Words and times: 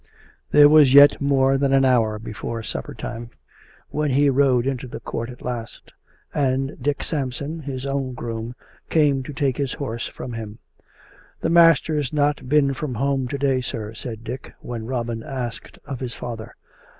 There 0.49 0.67
was 0.67 0.95
yet 0.95 1.21
more 1.21 1.59
than 1.59 1.73
an 1.73 1.85
hour 1.85 2.17
before 2.17 2.63
supper 2.63 2.95
time 2.95 3.29
when 3.89 4.09
he 4.09 4.31
rode 4.31 4.65
into 4.65 4.87
the 4.87 4.99
court 4.99 5.29
at 5.29 5.43
last; 5.43 5.93
and 6.33 6.75
Dick 6.81 7.03
Sampson, 7.03 7.59
his 7.59 7.85
own 7.85 8.15
groom, 8.15 8.55
came 8.89 9.21
to 9.21 9.31
take 9.31 9.57
his 9.57 9.73
horse 9.73 10.07
from 10.07 10.33
him." 10.33 10.57
The 11.41 11.51
master's 11.51 12.11
not 12.11 12.49
been 12.49 12.73
from 12.73 12.95
home 12.95 13.27
to 13.27 13.37
day, 13.37 13.61
sir," 13.61 13.93
said 13.93 14.23
Dick 14.23 14.51
when 14.59 14.87
Robin 14.87 15.21
asked 15.21 15.77
of 15.85 15.99
his 15.99 16.15
father. 16.15 16.55